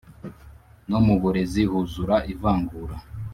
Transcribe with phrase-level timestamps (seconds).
[0.89, 2.95] no muburezi huzura ivangura